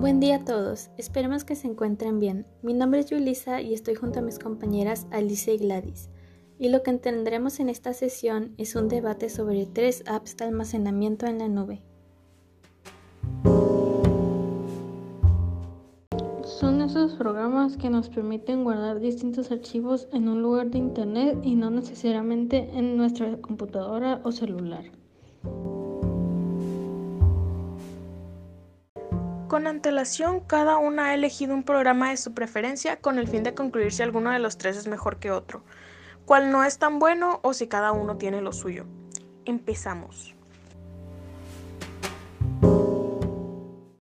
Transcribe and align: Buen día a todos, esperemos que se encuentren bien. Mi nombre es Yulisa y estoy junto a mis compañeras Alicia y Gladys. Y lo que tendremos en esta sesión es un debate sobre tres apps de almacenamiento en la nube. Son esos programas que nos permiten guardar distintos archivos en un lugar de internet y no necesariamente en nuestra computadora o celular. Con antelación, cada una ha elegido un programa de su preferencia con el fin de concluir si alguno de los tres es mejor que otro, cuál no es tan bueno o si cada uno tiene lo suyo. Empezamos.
Buen 0.00 0.20
día 0.20 0.36
a 0.36 0.44
todos, 0.44 0.90
esperemos 0.96 1.42
que 1.42 1.56
se 1.56 1.66
encuentren 1.66 2.20
bien. 2.20 2.46
Mi 2.62 2.72
nombre 2.72 3.00
es 3.00 3.06
Yulisa 3.06 3.60
y 3.60 3.74
estoy 3.74 3.96
junto 3.96 4.20
a 4.20 4.22
mis 4.22 4.38
compañeras 4.38 5.08
Alicia 5.10 5.52
y 5.52 5.58
Gladys. 5.58 6.08
Y 6.56 6.68
lo 6.68 6.84
que 6.84 6.92
tendremos 6.98 7.58
en 7.58 7.68
esta 7.68 7.92
sesión 7.92 8.54
es 8.58 8.76
un 8.76 8.86
debate 8.86 9.28
sobre 9.28 9.66
tres 9.66 10.04
apps 10.06 10.36
de 10.36 10.44
almacenamiento 10.44 11.26
en 11.26 11.38
la 11.40 11.48
nube. 11.48 11.82
Son 16.44 16.80
esos 16.80 17.14
programas 17.14 17.76
que 17.76 17.90
nos 17.90 18.08
permiten 18.08 18.62
guardar 18.62 19.00
distintos 19.00 19.50
archivos 19.50 20.06
en 20.12 20.28
un 20.28 20.42
lugar 20.42 20.70
de 20.70 20.78
internet 20.78 21.40
y 21.42 21.56
no 21.56 21.70
necesariamente 21.70 22.70
en 22.72 22.96
nuestra 22.96 23.36
computadora 23.38 24.20
o 24.22 24.30
celular. 24.30 24.84
Con 29.48 29.66
antelación, 29.66 30.40
cada 30.40 30.76
una 30.76 31.06
ha 31.06 31.14
elegido 31.14 31.54
un 31.54 31.62
programa 31.62 32.10
de 32.10 32.18
su 32.18 32.34
preferencia 32.34 33.00
con 33.00 33.18
el 33.18 33.28
fin 33.28 33.42
de 33.44 33.54
concluir 33.54 33.92
si 33.92 34.02
alguno 34.02 34.30
de 34.30 34.38
los 34.38 34.58
tres 34.58 34.76
es 34.76 34.86
mejor 34.86 35.18
que 35.18 35.30
otro, 35.30 35.64
cuál 36.26 36.52
no 36.52 36.64
es 36.64 36.78
tan 36.78 36.98
bueno 36.98 37.40
o 37.42 37.54
si 37.54 37.66
cada 37.66 37.92
uno 37.92 38.18
tiene 38.18 38.42
lo 38.42 38.52
suyo. 38.52 38.84
Empezamos. 39.46 40.37